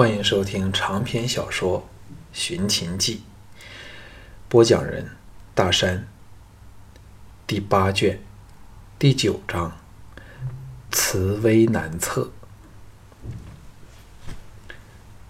[0.00, 1.80] 欢迎收听长篇小说
[2.32, 3.16] 《寻秦记》，
[4.48, 5.10] 播讲人
[5.54, 6.08] 大山。
[7.46, 8.18] 第八卷
[8.98, 9.76] 第九章：
[10.90, 12.30] 慈威难测。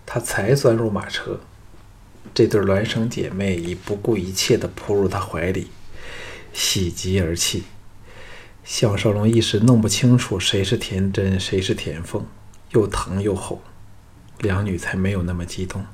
[0.07, 1.41] 他才钻入马车，
[2.33, 5.73] 这对孪生姐妹已不顾一切地扑入他怀里，
[6.53, 7.65] 喜极而泣。
[8.63, 12.25] 项少龙一时弄不清楚谁是田真，谁是田凤，
[12.71, 13.61] 又疼又吼。
[14.41, 15.85] 两女才没有那么激动，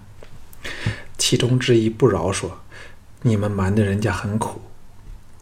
[1.19, 2.59] 其中之一不饶说
[3.23, 4.61] ：“你们瞒得人家很苦。”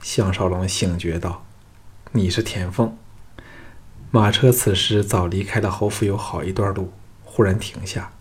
[0.00, 1.44] 项少龙醒觉道
[2.12, 2.96] ：“你是田凤。”
[4.10, 6.92] 马车此时早离开了侯府有好一段路，
[7.24, 8.12] 忽然停下。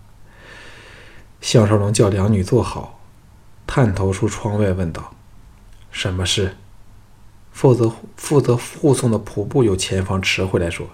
[1.39, 2.99] 项少龙叫两女坐好，
[3.65, 5.13] 探头出窗外问道
[5.91, 6.57] ：“什么事？”
[7.53, 10.89] 负责负责护送的仆部由前方迟回来说：“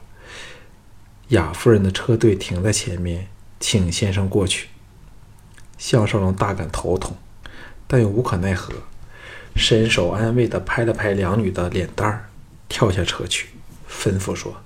[1.30, 4.70] 雅夫人的车队停在前面。”请先生过去。
[5.78, 7.16] 项少龙大感头痛，
[7.88, 8.74] 但又无可奈何，
[9.56, 12.30] 伸手安慰地拍了拍两女的脸蛋儿，
[12.68, 13.50] 跳下车去，
[13.90, 14.58] 吩咐说：“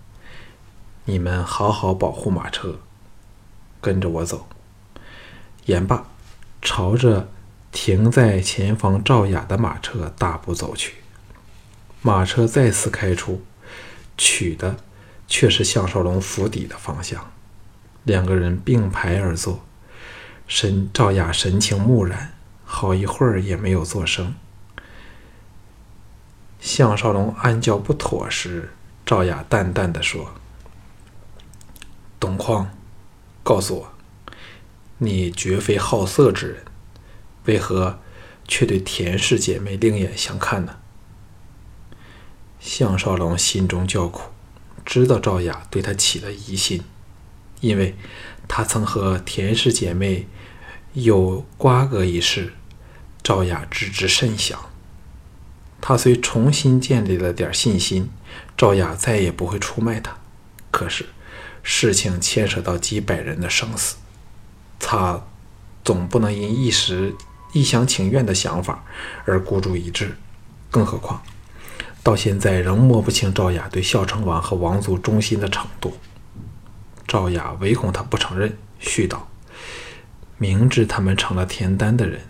[1.06, 2.80] 你们好好保护马车，
[3.80, 4.48] 跟着我走。”
[5.66, 6.08] 言罢，
[6.62, 7.30] 朝着
[7.72, 10.96] 停在前方赵雅的马车大步走去。
[12.02, 13.42] 马车再次开出，
[14.18, 14.76] 取的
[15.28, 17.32] 却是项少龙府邸的方向。
[18.04, 19.64] 两个人并排而坐，
[20.48, 22.34] 神赵雅神情木然，
[22.66, 24.36] 好一会儿也没有作声。
[26.60, 28.72] 项少龙暗叫不妥时，
[29.06, 30.34] 赵雅淡淡的说
[32.20, 32.70] ：“董况，
[33.44, 33.94] 告诉我，
[34.98, 36.66] 你绝非好色之人，
[37.46, 38.00] 为何
[38.48, 40.78] 却对田氏姐妹另眼相看呢？”
[42.60, 44.32] 项少龙心中叫苦，
[44.86, 46.84] 知道赵雅对他起了疑心。
[47.64, 47.96] 因为
[48.46, 50.28] 他曾和田氏姐妹
[50.92, 52.52] 有瓜葛一事，
[53.24, 54.60] 赵雅知之甚详。
[55.80, 58.10] 他虽重新建立了点信心，
[58.58, 60.18] 赵雅再也不会出卖他。
[60.72, 61.06] 可是
[61.62, 63.96] 事情牵涉到几百人的生死，
[64.78, 65.26] 他
[65.86, 67.16] 总不能因一时
[67.54, 68.84] 一厢情愿的想法
[69.24, 70.18] 而孤注一掷。
[70.70, 71.24] 更何况
[72.02, 75.96] 到现在仍摸不清赵雅对孝成王和王族忠心的程度。
[77.14, 79.28] 赵雅唯恐他不承认，絮道
[80.40, 82.22] ：“明知他们成了田丹的人，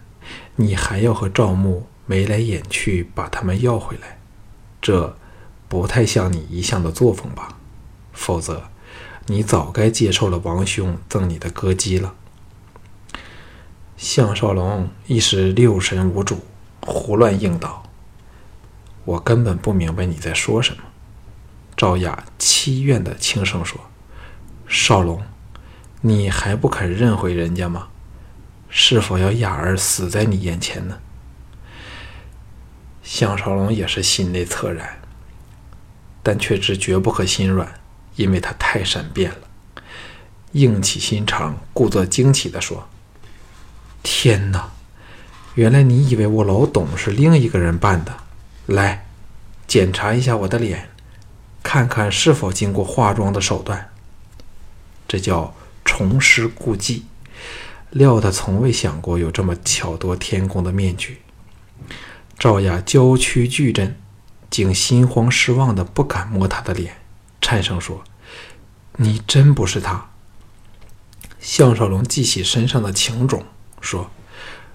[0.58, 4.20] 你还要和赵牧眉来眼去把他们要回来，
[4.82, 5.16] 这
[5.70, 7.58] 不太像你一向的作风吧？
[8.12, 8.64] 否则，
[9.28, 12.14] 你早该接受了王兄赠你的歌姬了。”
[13.96, 16.40] 项少龙一时六神无主，
[16.82, 17.84] 胡乱应道
[19.06, 20.84] ：“我根本不明白你在说什么。”
[21.78, 23.80] 赵雅凄怨的轻声说。
[24.76, 25.22] 少龙，
[26.02, 27.90] 你还不肯认回人家吗？
[28.70, 30.98] 是否要雅儿死在你眼前呢？
[33.04, 35.00] 项少龙也是心内恻然，
[36.24, 37.72] 但却知绝不可心软，
[38.16, 39.38] 因为他太善变了。
[40.54, 42.88] 硬起心肠，故作惊奇地说
[44.02, 44.72] ：“天哪！
[45.54, 48.12] 原来你以为我老董是另一个人扮的？
[48.66, 49.06] 来，
[49.68, 50.90] 检查一下我的脸，
[51.62, 53.90] 看看是否经过化妆的手段。”
[55.14, 55.54] 这叫
[55.86, 57.06] 重施故技，
[57.92, 61.22] 料他从未想过有这么巧夺天工的面具。
[62.40, 63.96] 赵雅娇躯巨震，
[64.50, 66.96] 竟心慌失望的不敢摸他的脸，
[67.40, 68.04] 颤声说
[68.98, 70.10] ：“你真不是他。”
[71.40, 73.46] 项少龙记起身上的情种，
[73.82, 74.10] 说：“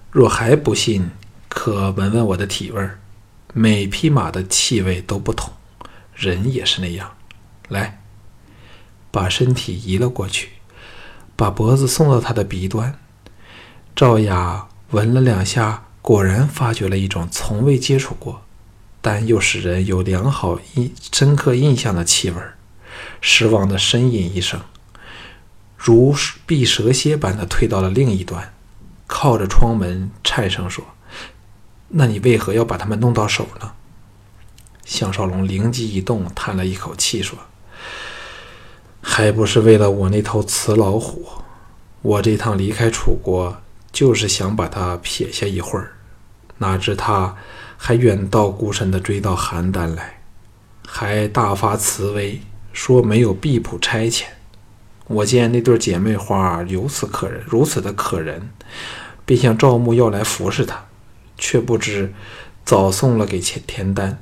[0.09, 1.11] 若还不信，
[1.49, 2.89] 可闻闻我的体味
[3.53, 5.51] 每匹马的气味都不同，
[6.15, 7.11] 人也是那样。
[7.67, 7.98] 来。”
[9.11, 10.49] 把身体移了过去，
[11.35, 12.97] 把脖子送到他的鼻端。
[13.95, 18.43] 赵雅闻了两下，果然发觉了一种从未接触过，
[19.01, 22.41] 但又使人有良好印深刻印象的气味
[23.21, 24.61] 失望的呻吟一声，
[25.77, 26.15] 如
[26.45, 28.53] 避蛇蝎般的退到了另一端，
[29.07, 30.85] 靠着窗门颤声说
[31.89, 33.71] ：“那你为何要把他们弄到手呢？”
[34.85, 37.37] 项少龙灵机一动，叹了一口气说。
[39.19, 41.25] 还不是为了我那头雌老虎，
[42.01, 43.57] 我这趟离开楚国，
[43.91, 45.91] 就是想把它撇下一会儿，
[46.59, 47.35] 哪知他
[47.75, 50.21] 还远道孤身的追到邯郸来，
[50.87, 52.39] 还大发慈悲，
[52.71, 54.23] 说没有毕仆差遣。
[55.07, 58.49] 我见那对姐妹花如此可人，如此的可人，
[59.25, 60.85] 便向赵牧要来服侍他，
[61.37, 62.13] 却不知
[62.63, 64.17] 早送了给田田丹。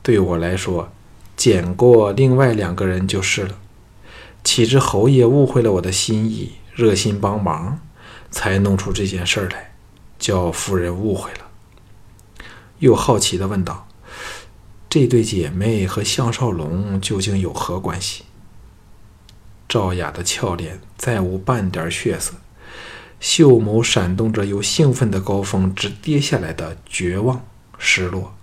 [0.00, 0.92] 对我来说，
[1.36, 3.56] 捡过另外两个人就是了。
[4.44, 7.80] 岂知侯爷误会了我的心意，热心帮忙，
[8.30, 9.74] 才弄出这件事来，
[10.18, 11.48] 叫夫人误会了。
[12.80, 13.86] 又好奇地问道
[14.90, 18.24] ：“这对姐妹和项少龙究竟有何关系？”
[19.68, 22.34] 赵雅的俏脸再无半点血色，
[23.20, 27.44] 秀眸闪动着由兴奋的高峰直跌下来的绝望、
[27.78, 28.34] 失落，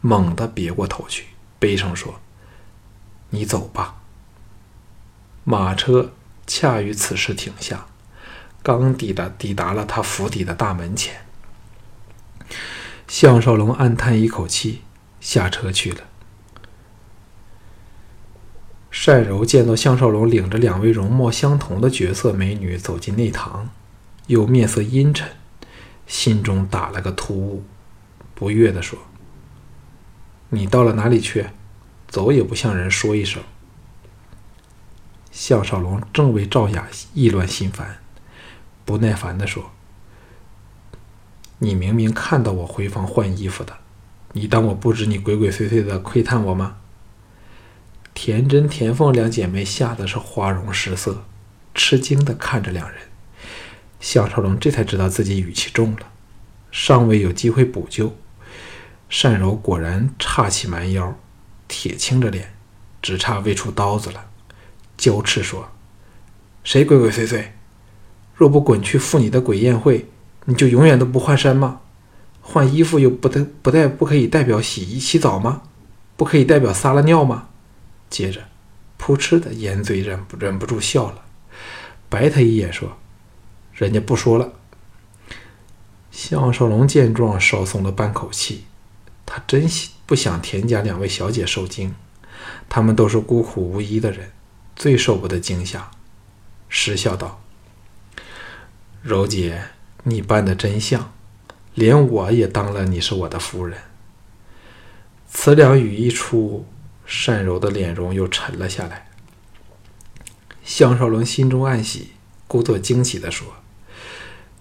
[0.00, 1.26] 猛地别过头去，
[1.58, 2.18] 悲声说
[3.30, 4.00] ：“你走吧。”
[5.44, 6.12] 马车
[6.46, 7.86] 恰于此时停下，
[8.62, 11.26] 刚抵达抵达了他府邸的大门前。
[13.06, 14.80] 项少龙暗叹一口气，
[15.20, 15.98] 下车去了。
[19.06, 23.68] 单柔见到项少龙领着两位容貌相同的绝色美女走进内堂，
[24.28, 25.28] 又面色阴沉，
[26.06, 27.64] 心中打了个突兀，
[28.34, 28.98] 不悦地说
[30.48, 31.48] ：“你到了哪里去？
[32.08, 33.42] 走也不向人说一声。”
[35.34, 37.98] 项少龙正为赵雅意乱心烦，
[38.84, 39.72] 不耐烦地说
[41.58, 43.76] ：“你明明看到我回房换衣服的，
[44.32, 46.76] 你当我不知你鬼鬼祟祟的窥探我吗？”
[48.14, 51.24] 田真、田凤两姐妹吓得是花容失色，
[51.74, 53.00] 吃惊的看着两人。
[53.98, 56.12] 项少龙这才知道自己语气重了，
[56.70, 58.16] 尚未有机会补救。
[59.10, 61.18] 单柔果然叉起蛮腰，
[61.66, 62.54] 铁青着脸，
[63.02, 64.26] 只差喂出刀子了。
[64.96, 65.68] 娇斥说
[66.64, 67.46] ：“谁鬼鬼祟祟？
[68.34, 70.08] 若不滚去赴你的鬼宴会，
[70.44, 71.80] 你就永远都不换衫吗？
[72.40, 75.62] 换衣服又不得不带不可以代表洗衣洗澡吗？
[76.16, 77.48] 不可以代表撒了尿吗？”
[78.10, 78.42] 接着，
[78.96, 81.24] 扑哧的掩嘴忍忍不住笑了，
[82.08, 82.96] 白他一眼说
[83.74, 84.52] ：“人家不说了。”
[86.10, 88.64] 项少龙见状，稍松了半口气。
[89.26, 89.68] 他真
[90.06, 91.94] 不想田家两位小姐受惊，
[92.68, 94.30] 他们都是孤苦无依的人。
[94.76, 95.90] 最受不得惊吓，
[96.68, 97.42] 失笑道
[99.02, 99.68] ：“柔姐，
[100.02, 101.12] 你扮的真像，
[101.74, 103.78] 连我也当了你是我的夫人。”
[105.30, 106.66] 此两语一出，
[107.26, 109.08] 单柔的脸容又沉了下来。
[110.64, 112.12] 项少龙心中暗喜，
[112.46, 113.46] 故作惊喜地说：“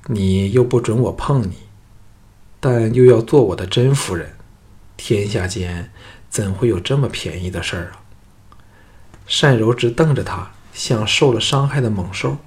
[0.07, 1.57] 你又不准我碰你，
[2.60, 4.36] 但又要做我的真夫人，
[4.98, 5.92] 天下间
[6.30, 8.03] 怎会有这么便宜的事儿啊？”
[9.25, 12.38] 单柔直瞪着他，像受了伤害的猛兽，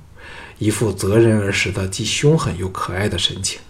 [0.58, 3.60] 一副择人而食的既凶狠又可爱的神情。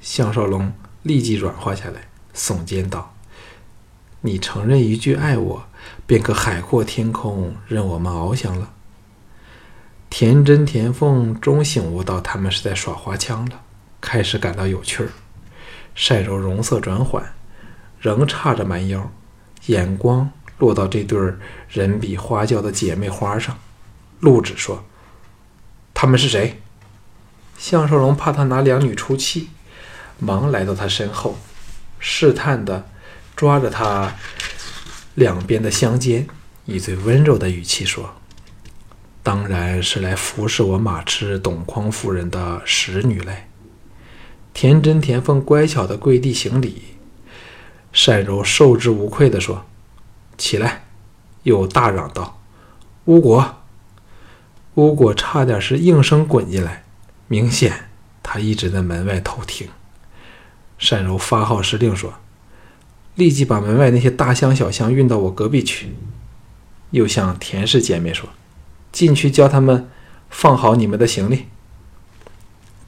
[0.00, 0.72] 项少龙
[1.02, 3.14] 立即软化下来，耸肩道
[4.22, 5.64] ：“你承认一句爱我，
[6.06, 8.72] 便可海阔天空，任我们翱翔了。”
[10.10, 13.60] 田真、田凤终醒悟到他们是在耍花枪了，
[14.00, 15.10] 开始感到有趣儿。
[15.94, 17.34] 单柔容色转缓，
[17.98, 19.10] 仍叉着蛮腰，
[19.66, 20.30] 眼光。
[20.64, 21.20] 落到这对
[21.68, 23.58] 人比花娇的姐妹花上，
[24.20, 24.82] 陆芷说
[25.92, 26.58] ：“他们是谁？”
[27.58, 29.50] 项少龙怕他拿两女出气，
[30.18, 31.36] 忙来到他身后，
[31.98, 32.88] 试探的
[33.36, 34.16] 抓着他
[35.16, 36.26] 两边的香肩，
[36.64, 38.14] 以最温柔的语气说
[39.22, 43.48] ：“当然是来服侍我马痴董匡夫人的使女嘞。”
[44.54, 46.84] 田真、田凤乖巧的跪地行礼，
[48.06, 49.66] 单柔受之无愧的说。
[50.36, 50.84] 起来！
[51.42, 52.40] 又大嚷道
[53.04, 53.56] ：“巫果！”
[54.76, 56.84] 巫果差点是应声滚进来，
[57.28, 57.90] 明显
[58.22, 59.68] 他一直在门外偷听。
[60.78, 62.14] 单柔发号施令说
[63.14, 65.94] ：“立即把门外那些大箱小箱运到我隔壁去。”
[66.90, 68.28] 又向田氏姐妹说
[68.90, 69.88] ：“进去教他们
[70.30, 71.46] 放好你们的行李。”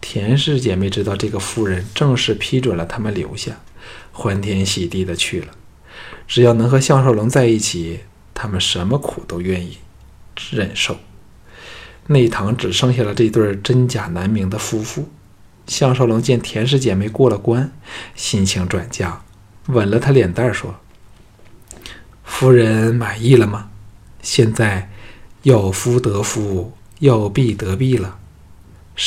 [0.01, 3.53] 田氏姐妹知道这个夫人正式批准了他们留下，
[4.13, 5.49] 欢天喜地的去了。
[6.27, 8.01] 只要能和项少龙在一起，
[8.35, 9.79] 他们什么苦都愿意
[10.51, 10.99] 忍受。
[12.09, 15.09] 内堂只剩下了这对真假难明的夫妇。
[15.67, 17.73] 项少龙见田氏姐妹过了关，
[18.15, 19.23] 心情转佳，
[19.67, 20.77] 吻了她脸蛋说
[22.23, 23.71] ：“夫人满意了吗？
[24.23, 24.91] 现在
[25.43, 28.19] 要夫得夫，要婢得婢了。”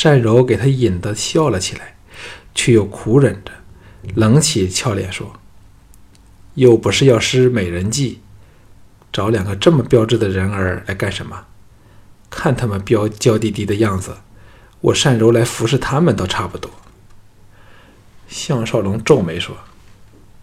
[0.02, 1.96] 单柔给他引得笑了起来，
[2.54, 3.50] 却又苦忍着，
[4.14, 5.39] 冷起俏脸说。
[6.60, 8.20] 又不是要施美人计，
[9.10, 11.46] 找两个这么标致的人儿来干什么？
[12.28, 14.18] 看他们标娇滴滴的样子，
[14.82, 16.70] 我单柔来服侍他们倒差不多。
[18.28, 19.56] 项少龙皱眉说：“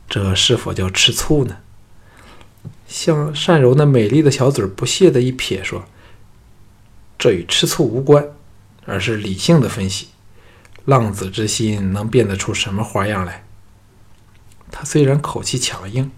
[0.09, 1.57] 这是否叫吃醋呢？”
[2.89, 5.85] 向善柔那美丽的小嘴不屑的一撇说
[7.19, 8.25] ：“这与吃醋无关，
[8.87, 10.07] 而是理性的分析。
[10.85, 13.43] 浪子之心能变得出什么花样来？”
[14.71, 16.11] 他虽然口气强硬，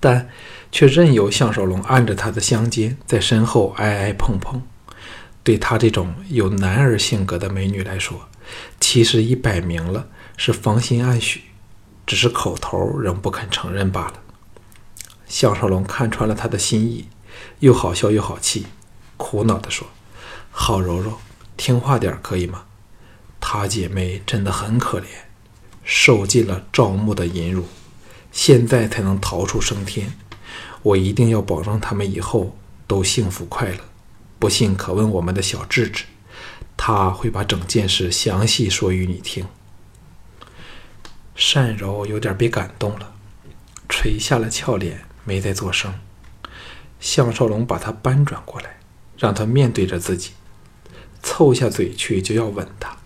[0.00, 0.28] 但
[0.70, 4.62] 却任由项少龙按着他的香肩，在身后挨挨碰碰，
[5.42, 8.28] 对她这种有男儿性格的美女来说，
[8.80, 11.42] 其实已摆明了是芳心暗许，
[12.06, 14.14] 只是口头仍不肯承认罢了。
[15.26, 17.08] 项少龙看穿了她的心意，
[17.60, 18.66] 又好笑又好气，
[19.16, 19.88] 苦恼地说
[20.50, 21.18] ：“好柔柔，
[21.56, 22.64] 听话点可以吗？
[23.40, 25.04] 她姐妹真的很可怜，
[25.84, 27.66] 受尽了赵牧的淫辱，
[28.32, 30.12] 现在才能逃出升天。
[30.82, 33.78] 我一定要保证他们以后都幸福快乐。
[34.38, 36.04] 不信可问我们的小智智，
[36.76, 39.46] 他会把整件事详细说与你听。”
[41.54, 43.14] 单柔有点被感动了，
[43.88, 45.94] 垂下了俏脸，没再作声。
[47.00, 48.78] 项少龙把她搬转过来，
[49.16, 50.30] 让她面对着自己，
[51.22, 52.96] 凑下嘴去就要吻她。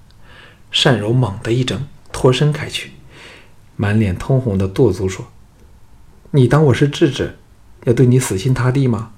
[0.73, 1.87] 单柔猛地一怔，
[2.19, 2.91] 脱身开去，
[3.77, 5.29] 满脸通红的跺足说
[6.33, 7.37] ：“你当我是智者，
[7.85, 9.13] 要对你死心塌地吗？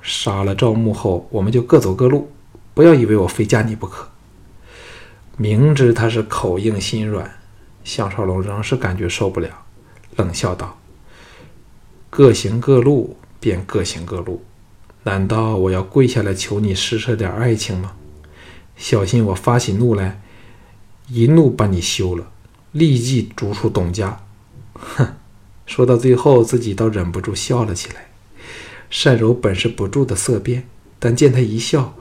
[0.00, 2.32] 杀了赵牧后，我们就各走各路，
[2.72, 4.08] 不要以为我非嫁你不可。”
[5.36, 7.30] 明知他是口硬心软。
[7.84, 9.50] 项少龙仍是感觉受不了，
[10.16, 10.78] 冷笑道
[12.08, 14.42] ：“各行各路，便各行各路。
[15.02, 17.92] 难道我要跪下来求你施舍点爱情吗？
[18.78, 20.22] 小心我发起怒来，
[21.08, 22.30] 一怒把你休了，
[22.72, 24.20] 立即逐出董家。”
[24.74, 25.16] 哼，
[25.66, 28.08] 说到最后，自己倒忍不住笑了起来。
[29.04, 30.66] 单柔本是不住的色变，
[30.98, 31.94] 但见他一笑，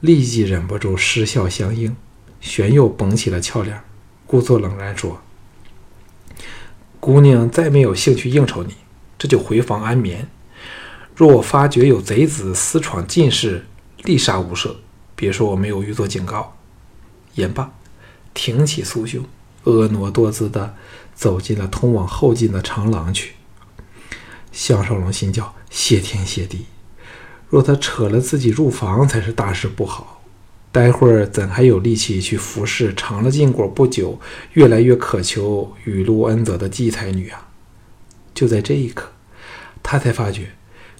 [0.00, 1.96] 立即忍不住失笑相应，
[2.40, 3.82] 旋又绷起了俏脸，
[4.26, 5.22] 故作冷然说。
[7.00, 8.74] 姑娘再没有兴趣应酬你，
[9.18, 10.28] 这就回房安眠。
[11.14, 13.66] 若我发觉有贼子私闯进室，
[14.02, 14.74] 立杀无赦。
[15.14, 16.56] 别说我没有预作警告。
[17.34, 17.72] 言罢，
[18.34, 19.24] 挺起酥胸，
[19.64, 20.74] 婀娜多姿的
[21.14, 23.32] 走进了通往后进的长廊去。
[24.52, 26.66] 项少龙心叫：谢天谢地！
[27.48, 30.22] 若他扯了自己入房，才是大事不好。
[30.72, 34.20] 待会儿怎还有力气去服侍尝了禁果不久、
[34.54, 37.48] 越来越渴求雨露恩泽的季才女啊？
[38.34, 39.12] 就在这一刻，
[39.84, 40.50] 他才发觉，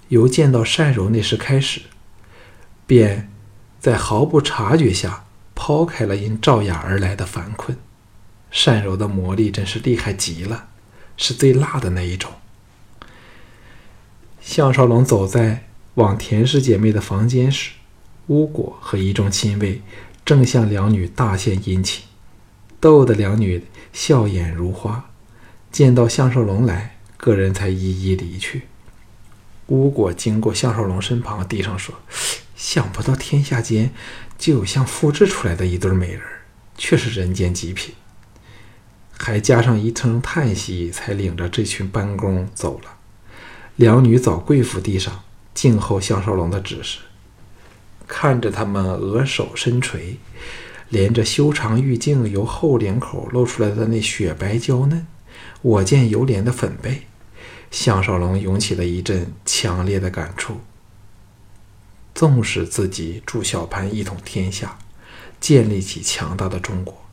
[0.07, 1.81] 由见到善柔那时开始，
[2.87, 3.29] 便
[3.81, 7.77] 在毫不察觉下抛开了因赵雅而来的烦困。
[8.55, 10.69] 善柔的魔力真是厉害极了，
[11.17, 12.31] 是最辣的那一种。
[14.39, 17.71] 项少龙走在往田氏姐妹的房间时。
[18.27, 19.81] 巫果和一众亲卫
[20.23, 22.05] 正向两女大献殷勤，
[22.79, 25.09] 逗得两女笑眼如花。
[25.69, 28.61] 见到项少龙来，个人才一一离去。
[29.67, 31.93] 巫果经过项少龙身旁，低声说
[32.55, 33.91] ：“想不到天下间
[34.37, 36.21] 就有像复制出来的一对美人，
[36.77, 37.93] 却是人间极品。”
[39.17, 42.97] 还加上一声叹息，才领着这群班工走了。
[43.75, 46.99] 两女早跪伏地上，静候项少龙的指示。
[48.07, 50.17] 看着他们额首深垂，
[50.89, 55.07] 连着修长玉颈由后领口露出来的那雪白娇嫩，
[55.61, 57.03] 我见犹怜的粉背，
[57.71, 60.59] 项少龙涌起了一阵强烈的感触。
[62.13, 64.77] 纵使自己助小潘一统天下，
[65.41, 67.04] 建立起强大的中国，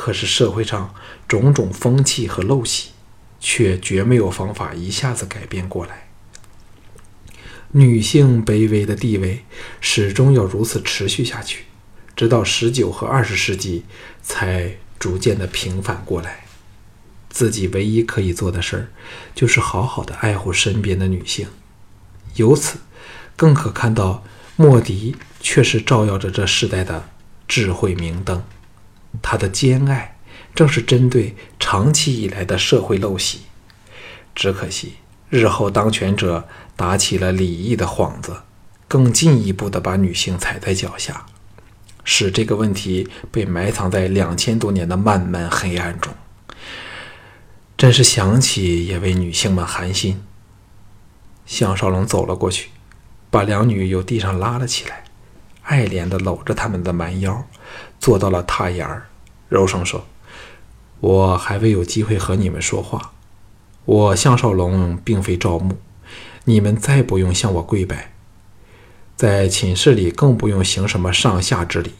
[0.00, 0.94] 可是社会上
[1.28, 2.92] 种种风气和陋习，
[3.38, 6.08] 却绝没有方法一下子改变过来。
[7.72, 9.44] 女性卑微的地位
[9.78, 11.66] 始终要如此持续下去，
[12.16, 13.84] 直到十九和二十世纪
[14.22, 16.46] 才逐渐的平反过来。
[17.28, 18.88] 自己唯一可以做的事儿，
[19.34, 21.46] 就是好好的爱护身边的女性。
[22.36, 22.78] 由此，
[23.36, 24.24] 更可看到
[24.56, 27.10] 莫迪确实照耀着这时代的
[27.46, 28.42] 智慧明灯。
[29.22, 30.16] 他的兼爱，
[30.54, 33.42] 正是针对长期以来的社会陋习。
[34.34, 34.94] 只可惜。
[35.28, 38.42] 日后当权者打起了礼义的幌子，
[38.88, 41.24] 更进一步的把女性踩在脚下，
[42.02, 46.12] 使这个问题被埋藏在两千多年的漫漫黑暗中。
[47.78, 50.20] 真是想起也为女性们寒心。
[51.46, 52.70] 项少龙走了过去，
[53.30, 55.04] 把两女由地上拉了起来，
[55.62, 57.46] 爱怜的搂着他们的蛮腰，
[58.00, 59.06] 坐到了榻沿儿，
[59.48, 60.06] 柔声说
[61.00, 63.12] ：“我还未有机会和你们说话。”
[63.84, 65.76] 我项少龙并非赵牧，
[66.44, 68.12] 你们再不用向我跪拜，
[69.16, 71.92] 在寝室里更不用行什么上下之礼，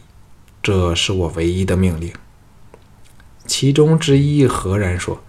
[0.63, 2.11] 这是我唯一的命令。
[3.45, 5.21] 其中之一何然说：“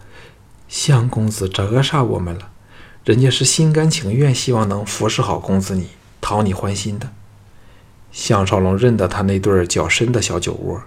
[0.69, 2.50] 项公子折煞我们了，
[3.05, 5.88] 人家是心甘情愿，希望能服侍好公子你，
[6.21, 7.11] 讨你欢心的。”
[8.12, 10.83] 项少龙认得他那对较深的小酒窝，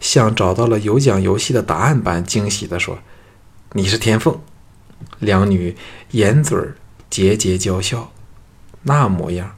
[0.00, 2.98] 像找到了有奖游戏的答案般惊喜地说
[3.72, 4.38] ：“你是田凤。”
[5.20, 5.76] 两女
[6.10, 6.76] 掩嘴儿
[7.08, 8.12] 节节娇笑，
[8.82, 9.56] 那模样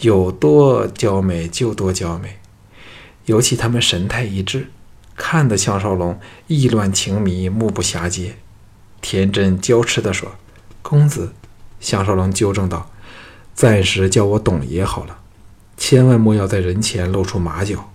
[0.00, 2.40] 有多娇美就多娇美，
[3.26, 4.70] 尤其他们神态一致，
[5.14, 8.34] 看得项少龙意乱情迷，目不暇接。
[9.00, 10.32] 田真娇痴地说
[10.82, 11.32] ：“公子。”
[11.78, 12.90] 项少龙纠正道
[13.54, 15.19] ：“暂时叫我董爷好了，
[15.80, 17.90] 千万莫要在人前露出马脚。”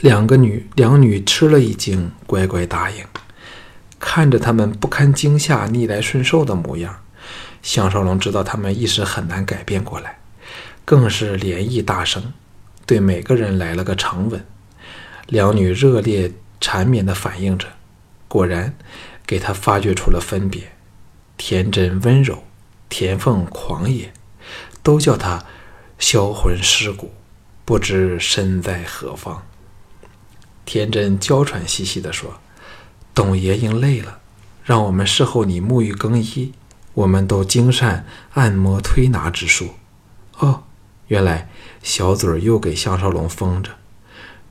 [0.00, 3.04] 两个女两女吃了一惊，乖乖答应。
[3.98, 7.02] 看着他们不堪惊吓、逆来顺受的模样，
[7.62, 10.18] 项少龙知道他们一时很难改变过来，
[10.84, 12.32] 更是连意大声，
[12.86, 14.42] 对每个人来了个长吻。
[15.26, 17.66] 两女热烈缠绵地反应着，
[18.26, 18.74] 果然
[19.26, 20.72] 给他发掘出了分别：
[21.36, 22.42] 田真温柔，
[22.88, 24.12] 田凤狂野，
[24.82, 25.44] 都叫他
[26.00, 27.12] 销魂蚀骨，
[27.64, 29.46] 不知身在何方。
[30.64, 32.40] 田真娇喘兮兮地说。
[33.12, 34.20] 董爷应累了，
[34.64, 36.52] 让我们侍候你沐浴更衣。
[36.94, 39.74] 我们都精善按摩推拿之术。
[40.38, 40.62] 哦，
[41.08, 41.50] 原来
[41.82, 43.72] 小嘴儿又给项少龙封着。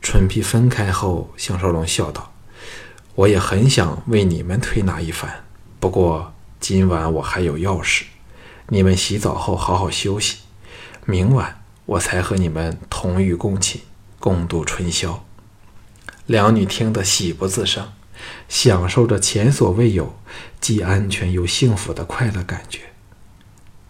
[0.01, 2.31] 唇皮分开后，项少龙笑道
[3.15, 5.43] ：“我也很想为你们推拿一番，
[5.79, 8.05] 不过今晚我还有要事。
[8.67, 10.39] 你们洗澡后好好休息，
[11.09, 13.79] 明晚我才和你们同浴共寝，
[14.19, 15.25] 共度春宵。”
[16.27, 17.91] 两女听得喜不自胜。
[18.49, 20.19] 享受着前所未有、
[20.59, 22.81] 既安全又幸福的快乐感觉。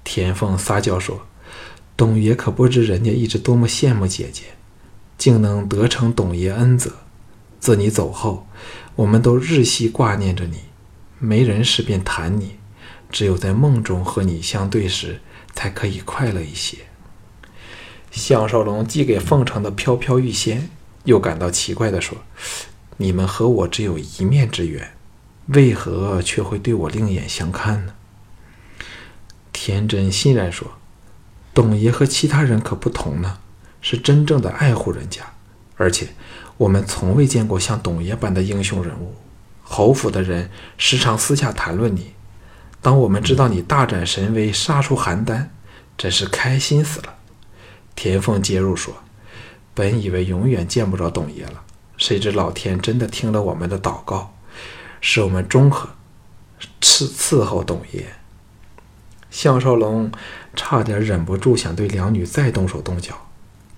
[0.04, 1.26] 田凤撒娇说
[1.98, 4.44] ：“董爷可不知人家一直多么羡慕姐姐，
[5.18, 6.92] 竟能得承董爷恩泽。
[7.60, 8.48] 自你走后，
[8.96, 10.60] 我们都日夕挂念着你，
[11.18, 12.60] 没人时便谈你，
[13.10, 15.22] 只有在梦中和你相对时，
[15.56, 16.78] 才可以快乐一些。”
[18.12, 20.70] 项少龙寄给凤城的飘飘欲仙，
[21.04, 22.18] 又感到奇怪地说。
[23.02, 24.92] 你们和我只有一面之缘，
[25.48, 27.94] 为何却会对我另眼相看呢？
[29.54, 30.68] 田真欣然说
[31.56, 33.38] ：“董爷和其他人可不同呢，
[33.82, 35.24] 是真正的爱护人家，
[35.78, 36.10] 而且
[36.58, 39.16] 我们从未见过像董爷般的英雄人物。
[39.64, 42.14] 侯府的人时常私下谈论你，
[42.82, 45.48] 当我们知道你大展神威，杀出邯郸，
[45.98, 47.16] 真是开心死了。”
[48.00, 48.94] 田凤接入说
[49.76, 51.62] ：“本以为永远见不着董爷了。”
[52.00, 54.34] 谁知老天真的听了我们的祷告，
[55.02, 55.90] 使我们终可
[56.82, 58.06] 伺伺候董爷。
[59.30, 60.10] 项少龙
[60.56, 63.28] 差点忍不住想对两女再动手动脚，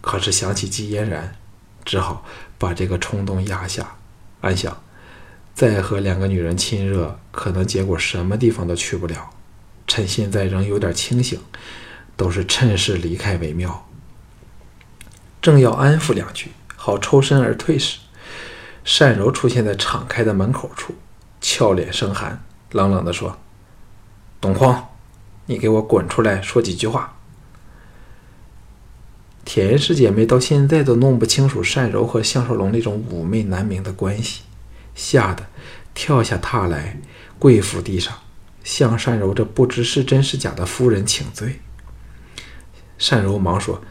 [0.01, 1.35] 可是想起季嫣然，
[1.83, 2.23] 只好
[2.59, 3.95] 把这个冲动压下。
[4.41, 4.83] 暗想，
[5.55, 9.31] 再和两个女人亲热，可能结果什么地方都去不了。
[9.87, 11.39] 趁现在仍有点清醒，
[12.15, 13.87] 都是趁势离开为妙。
[15.41, 17.99] 正要安抚两句，好抽身而退时，
[18.99, 20.93] 单柔出现在敞开的门口处，
[21.41, 23.37] 俏脸生寒，冷冷地说
[24.39, 24.89] ：“董匡，
[25.47, 27.17] 你给我滚出来说几句话。”
[29.43, 34.43] 田氏姐妹到现在都弄不清楚单柔和项少龙那种妩媚难明的关系，
[34.93, 35.47] 吓得
[35.95, 36.99] 跳下榻来，
[37.39, 38.13] 跪伏地上，
[38.63, 41.59] 向单柔这不知是真是假的夫人请罪。
[43.09, 43.81] 单柔忙说：“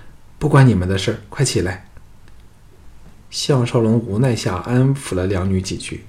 [0.40, 1.86] 不关你们的事快起来。”
[3.30, 6.04] 项少龙无奈下安抚了两女几句，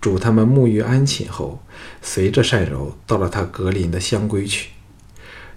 [0.00, 1.62] 嘱他们沐浴安寝后，
[2.00, 4.70] 随着单柔到了他隔邻的香闺去。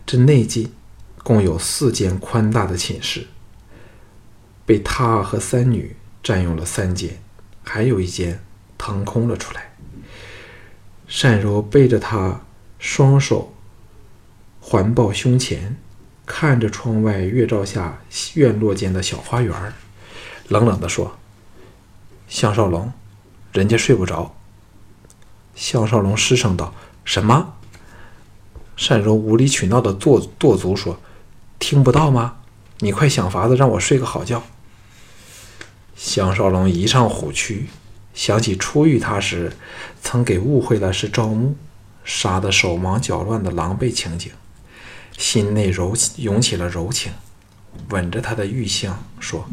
[0.05, 0.73] 这内进
[1.23, 3.27] 共有四间宽大的寝室，
[4.65, 7.21] 被他和三女占用了三间，
[7.63, 8.43] 还有一间
[8.77, 9.73] 腾空了出来。
[11.21, 12.41] 单柔背着他，
[12.77, 13.53] 双手
[14.59, 15.77] 环抱胸前，
[16.25, 18.01] 看着窗外月照下
[18.33, 19.73] 院落间的小花园儿。
[20.47, 21.15] 冷冷地说
[22.27, 22.91] ：“项少龙，
[23.51, 24.35] 人家睡不着。”
[25.55, 26.73] 项少龙失声道
[27.05, 27.53] ：“什么？”
[28.87, 30.99] 单柔无理取闹的跺跺足说
[31.59, 32.37] ：“听不到吗？
[32.79, 34.43] 你快想法子让我睡个好觉。”
[35.95, 37.67] 项少龙一上虎躯，
[38.13, 39.53] 想起初遇他时
[40.01, 41.55] 曾给误会了是赵牧，
[42.03, 44.31] 杀得手忙脚乱的狼狈情景，
[45.17, 47.11] 心内柔涌起了柔情，
[47.89, 49.47] 吻着他的玉项说。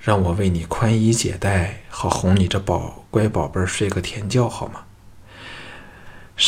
[0.00, 4.82] 让我为你宽衣解带，好哄你这宝乖宝贝睡个甜觉，好吗？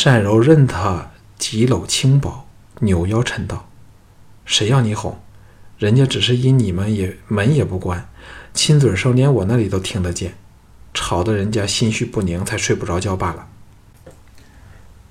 [0.05, 2.49] 单柔任他几搂轻薄，
[2.81, 3.69] 扭腰嗔道
[4.45, 5.21] ：“谁要你哄？
[5.79, 8.09] 人家只是因你们也门也不关，
[8.53, 10.35] 亲嘴声连我那里都听得见，
[10.93, 13.47] 吵得人家心绪不宁，才睡不着觉罢了。”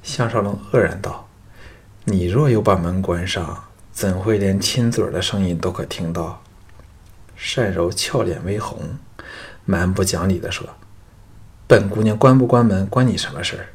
[0.04, 1.30] 项少龙愕然道
[2.06, 6.42] ：“你若有把门关上，怎会连亲嘴的声音都可听到？”
[7.56, 8.98] 单柔俏脸微红，
[9.66, 10.68] 蛮不讲理地说
[11.68, 13.68] ：“本姑娘关不关门，关你什么事儿？”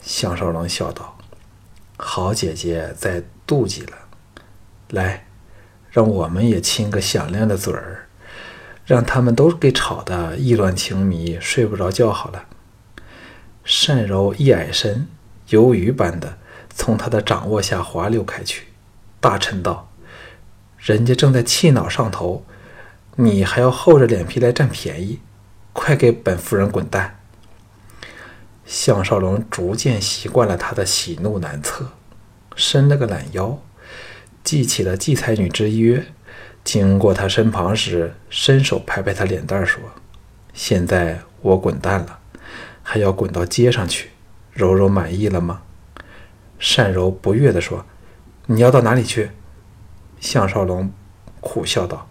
[0.00, 1.18] 项少龙笑道
[1.96, 3.92] ：“好姐姐在妒忌了，
[4.90, 5.26] 来，
[5.90, 8.06] 让我们也亲个响亮的嘴儿，
[8.86, 12.10] 让他们都给吵得意乱情迷，睡不着觉。
[12.10, 12.46] 好了，
[13.86, 15.08] 单柔一矮身，
[15.48, 16.38] 鱿鱼般的
[16.78, 18.68] 从他的掌握下滑溜开去，
[19.18, 19.90] 大臣道
[20.78, 22.44] ：“人家正在气恼上头，
[23.16, 25.18] 你还要厚着脸皮来占便宜？
[25.72, 27.18] 快给本夫人滚蛋！”
[28.64, 31.90] 项少龙逐渐习惯了他的喜怒难测，
[32.54, 33.58] 伸了个懒腰，
[34.44, 36.06] 记起了季才女之约。
[36.62, 39.80] 经过他身旁时，伸手拍拍他脸蛋，说
[40.54, 42.20] ：“现在我滚蛋了，
[42.84, 44.10] 还要滚到街上去。
[44.52, 45.62] 柔柔满意了吗？”
[46.58, 47.84] 单柔不悦地说
[48.46, 49.30] ：“你要到哪里去？”
[50.20, 50.92] 项少龙
[51.40, 52.08] 苦笑道：“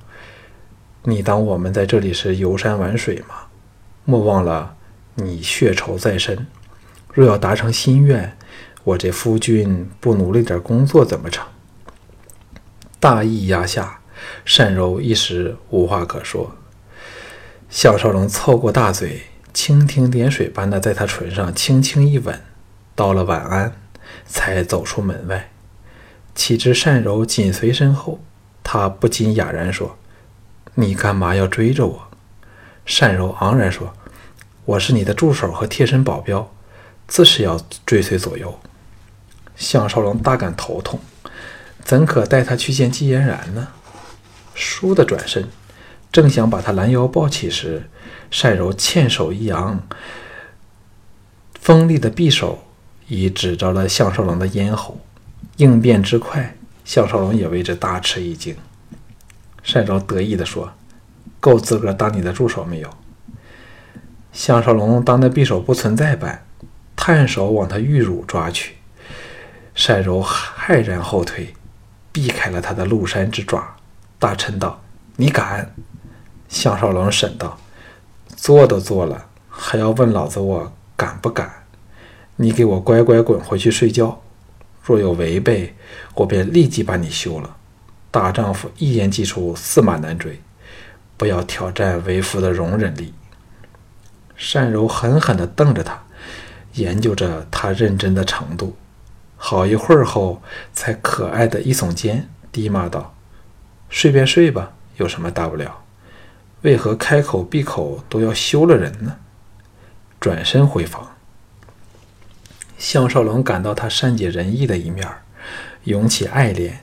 [1.04, 3.36] 你当我们在这里是游山玩水吗？
[4.06, 4.76] 莫忘了
[5.16, 6.48] 你血仇在身，
[7.14, 8.38] 若要达成心愿，
[8.84, 11.46] 我这夫君不努力点工作怎么成？”
[13.00, 14.00] 大义压下。
[14.58, 16.56] 单柔一时无话可说，
[17.70, 19.22] 项少龙凑过大嘴，
[19.54, 22.42] 蜻蜓点水般的在他唇上轻轻一吻，
[22.96, 23.74] 道了晚安，
[24.26, 25.52] 才走出门外。
[26.34, 28.20] 岂知单柔紧随身后，
[28.64, 29.98] 他不禁哑然说
[30.76, 32.08] ：“你干嘛要追着我？”
[33.00, 33.94] 单柔昂然说
[34.66, 36.52] ：“我是你的助手和贴身保镖，
[37.08, 38.60] 自是要追随左右。”
[39.56, 41.00] 项少龙大感头痛，
[41.84, 43.70] 怎可带他去见季嫣然呢？
[44.56, 45.50] 倏地转身，
[46.12, 47.90] 正想把他拦腰抱起时，
[48.42, 49.82] 单柔欠手一扬，
[51.60, 52.67] 锋利的匕首
[53.08, 55.00] 已指着了项少龙的咽喉。
[55.58, 58.56] 应变之快，项少龙也为之大吃一惊。
[59.64, 60.72] 单柔得意地说
[61.42, 62.90] ：“够资格当你的助手没有？”
[64.32, 66.46] 项少龙当那匕首不存在般，
[66.96, 68.76] 探手往他玉乳抓去。
[69.74, 71.54] 单柔骇然后退，
[72.12, 73.76] 避开了他的鹿山之爪。
[74.20, 74.80] 大臣道
[75.18, 75.74] ：“你敢？”
[76.48, 77.58] 项少龙审道
[78.38, 81.52] ：“做都做了，还要问老子我敢不敢？
[82.38, 84.22] 你给我乖乖滚回去睡觉！
[84.84, 85.76] 若有违背，
[86.14, 87.58] 我便立即把你休了。
[88.12, 90.40] 大丈夫一言既出，驷马难追，
[91.18, 93.14] 不要挑战为夫的容忍力。”
[94.54, 96.04] 单柔狠狠地瞪着他，
[96.74, 98.78] 研究着他认真的程度。
[99.36, 100.42] 好一会儿后，
[100.74, 103.16] 才可爱的一耸肩，低骂道。
[103.90, 105.84] 睡便睡吧，有什么大不了？
[106.62, 109.18] 为何开口闭口都要休了人呢？
[110.20, 111.17] 转身回房，
[112.78, 115.08] 项少龙感到他善解人意的一面，
[115.86, 116.74] 涌起爱怜，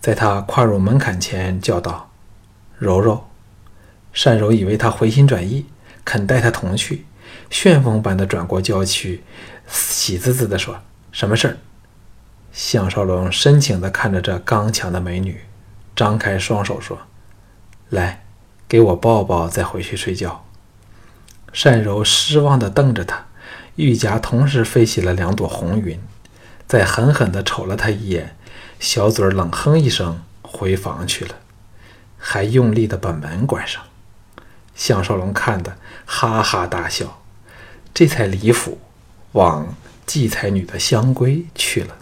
[0.00, 2.10] 在他跨入门槛前叫道
[2.78, 3.26] ：“柔柔。”
[4.24, 5.66] 单柔以为他回心转意，
[6.04, 7.06] 肯带他同去，
[7.48, 9.22] 旋风般的转过娇躯，
[9.68, 10.80] 喜滋滋地说
[11.12, 11.56] ：“什么事儿？”
[12.52, 15.40] 项少龙深情地看着这刚强的美女。
[15.94, 16.98] 张开双手说
[17.90, 18.24] ：“来，
[18.66, 20.44] 给我抱抱，再回去睡觉。”
[21.62, 23.26] 单柔失望地瞪着他，
[23.80, 25.98] 玉颊同时飞起了两朵红云，
[26.66, 28.36] 再狠狠地瞅了他一眼，
[28.78, 31.36] 小嘴冷哼一声，回房去了，
[32.18, 33.82] 还用力地把门关上。
[34.74, 37.22] 项少龙看得哈哈大笑，
[37.94, 38.78] 这才离府
[39.32, 41.96] 往祭才女的香闺去了。